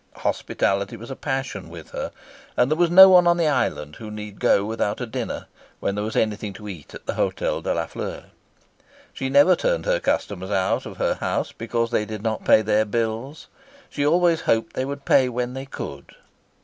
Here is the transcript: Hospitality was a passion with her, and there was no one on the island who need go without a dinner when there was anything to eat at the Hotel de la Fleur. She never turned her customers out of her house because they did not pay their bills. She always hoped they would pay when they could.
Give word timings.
Hospitality 0.15 0.97
was 0.97 1.11
a 1.11 1.15
passion 1.15 1.69
with 1.69 1.91
her, 1.91 2.11
and 2.57 2.71
there 2.71 2.75
was 2.75 2.89
no 2.89 3.07
one 3.07 3.27
on 3.27 3.37
the 3.37 3.45
island 3.45 3.97
who 3.97 4.09
need 4.09 4.39
go 4.39 4.65
without 4.65 4.99
a 4.99 5.05
dinner 5.05 5.45
when 5.79 5.93
there 5.93 6.03
was 6.03 6.15
anything 6.15 6.53
to 6.53 6.67
eat 6.67 6.95
at 6.95 7.05
the 7.05 7.13
Hotel 7.13 7.61
de 7.61 7.71
la 7.71 7.85
Fleur. 7.85 8.31
She 9.13 9.29
never 9.29 9.55
turned 9.55 9.85
her 9.85 9.99
customers 9.99 10.49
out 10.49 10.87
of 10.87 10.97
her 10.97 11.13
house 11.19 11.51
because 11.51 11.91
they 11.91 12.05
did 12.05 12.23
not 12.23 12.43
pay 12.45 12.63
their 12.63 12.83
bills. 12.83 13.45
She 13.91 14.03
always 14.03 14.41
hoped 14.41 14.73
they 14.73 14.85
would 14.85 15.05
pay 15.05 15.29
when 15.29 15.53
they 15.53 15.67
could. 15.67 16.15